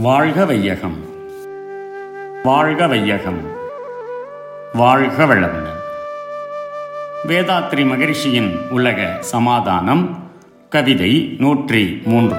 [0.00, 0.96] வாழ்க வையகம்.
[2.42, 3.40] வாழ்க வையகம்.
[4.74, 5.76] வாழ்க வளமுடன்.
[7.28, 10.30] வேதாத்ரி மகரிஷியின் உலக சமாதானம்
[10.68, 12.36] கவிதை நூற்றி மூன்று.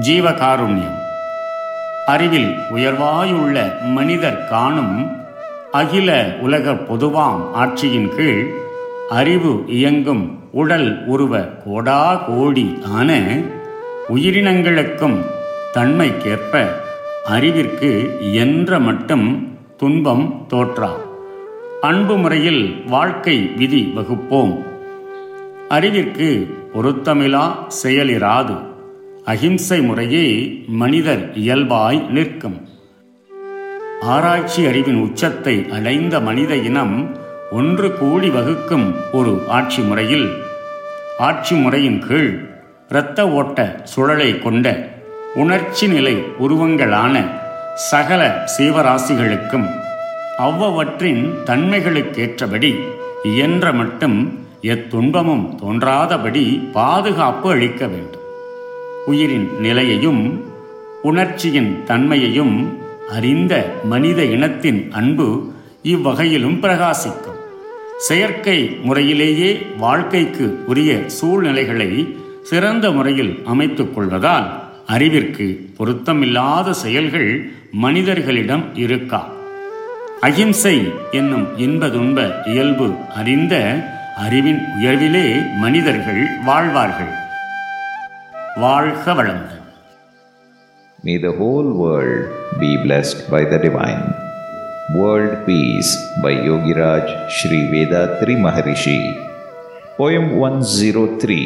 [0.00, 0.98] ஜீவகாருண்யம்.
[2.06, 5.16] அறிவில் உயர்வாயுள்ள மனிதர் காணும்
[5.72, 8.52] அகில உலக பொதுவாம் ஆட்சியின் கீழ்
[9.10, 13.14] அறிவு இயங்கும் உடல் உருவ கோடா கோடி ஆன
[14.14, 15.42] உயிரினங்களுக்கும்
[15.74, 16.70] தன்மைக்கேற்ப
[17.24, 20.90] அறிவிற்கு என்ற மட்டும் துன்பம் தோற்றா.
[21.80, 24.64] அன்பு முறையில் வாழ்க்கை விதி வகுப்போம்.
[25.68, 27.52] அறிவிற்கு பொருத்தமிலா
[27.82, 28.58] செயலிராது.
[29.24, 32.68] அகிம்சை முறையே மனிதர் இயல்பாய் நிற்கும்.
[34.00, 37.16] ஆராய்ச்சி அறிவின் உச்சத்தை அடைந்த மனித இனம்
[37.50, 40.28] ஒன்று கூடி வகுக்கும் ஒரு ஆட்சி முறையில்.
[41.18, 42.48] ஆட்சி முறையின் கீழ்
[42.88, 44.92] இரத்த ஓட்ட சுழலை கொண்ட
[45.36, 47.24] உணர்ச்சி நிலை உருவங்களான
[47.74, 49.66] சகல சீவராசிகளுக்கும்
[50.38, 52.78] அவ்வவற்றின் தன்மைகளுக்கேற்றபடி
[53.22, 58.20] இயன்ற மட்டும் எத்துன்பமும் தோன்றாதபடி பாதுகாப்பு அளிக்க வேண்டும்.
[59.06, 60.44] உயிரின் நிலையையும்
[61.02, 62.78] உணர்ச்சியின் தன்மையையும்
[63.10, 67.40] அறிந்த மனித இனத்தின் அன்பு இவ்வகையிலும் பிரகாசிக்கும்.
[67.98, 75.46] செயற்கை முறையிலேயே வாழ்க்கைக்கு உரிய சூழ்நிலைகளை சிறந்த முறையில் அமைத்துக் கொள்வதால் அறிவிற்கு
[75.78, 77.30] பொருத்தமில்லாத செயல்கள்
[77.78, 79.20] மனிதர்களிடம் இருக்கா
[80.20, 80.76] அகிம்சை
[81.12, 83.54] என்னும் இன்பதுன்ப இயல்பு அறிந்த
[84.16, 85.26] அறிவின் உயர்விலே
[85.56, 87.12] மனிதர்கள் வாழ்வார்கள்
[88.60, 89.60] வாழ்க வளமுடன்
[90.98, 92.20] May the whole world
[92.58, 94.04] be blessed by the divine.
[94.94, 95.90] World Peace
[96.22, 98.96] by Yogiraj Sri Vedatri Maharishi.
[99.98, 101.36] Poem 103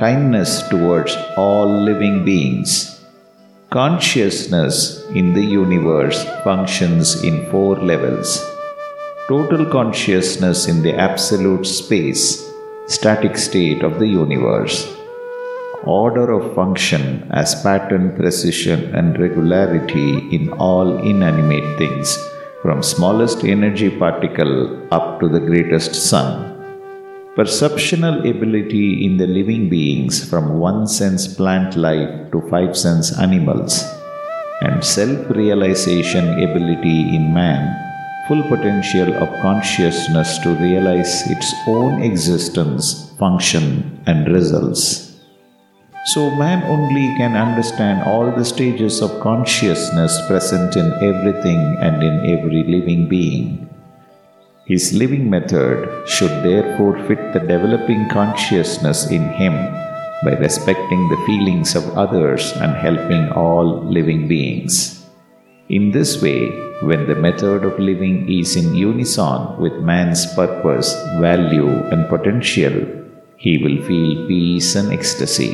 [0.00, 3.04] Kindness towards all living beings.
[3.68, 8.42] Consciousness in the universe functions in four levels
[9.28, 12.50] total consciousness in the absolute space,
[12.86, 14.96] static state of the universe
[15.84, 22.16] order of function as pattern, precision, and regularity in all inanimate things,
[22.62, 26.59] from smallest energy particle up to the greatest sun.
[27.40, 33.82] Perceptional ability in the living beings from one sense plant life to five sense animals,
[34.60, 37.64] and self realization ability in man,
[38.28, 45.16] full potential of consciousness to realize its own existence, function, and results.
[46.12, 52.20] So, man only can understand all the stages of consciousness present in everything and in
[52.36, 53.69] every living being.
[54.70, 59.54] His living method should therefore fit the developing consciousness in him
[60.24, 65.04] by respecting the feelings of others and helping all living beings.
[65.70, 66.50] In this way,
[66.82, 72.76] when the method of living is in unison with man's purpose, value, and potential,
[73.38, 75.52] he will feel peace and ecstasy.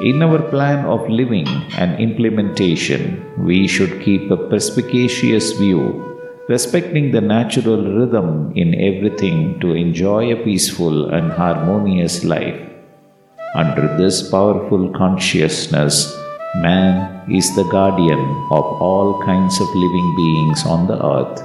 [0.00, 1.46] In our plan of living
[1.78, 3.02] and implementation,
[3.38, 6.07] we should keep a perspicacious view,
[6.48, 12.60] respecting the natural rhythm in everything to enjoy a peaceful and harmonious life.
[13.54, 16.16] Under this powerful consciousness,
[16.56, 21.42] man is the guardian of all kinds of living beings on the earth.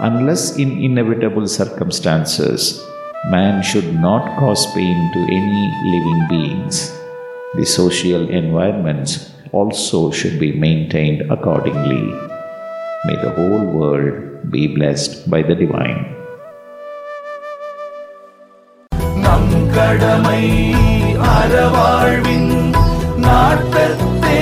[0.00, 2.84] Unless in inevitable circumstances,
[3.30, 6.92] man should not cause pain to any living beings
[7.54, 12.31] the social environments also should be maintained accordingly.
[13.03, 14.15] May the whole world
[14.51, 15.99] be blessed by the divine.
[19.17, 20.43] நம் கடமை
[21.31, 22.51] அறவாழ்வின்
[23.17, 24.41] நாட்டத்தே